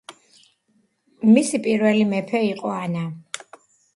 [1.35, 3.07] მისი პირველი მეფე იყო ანა.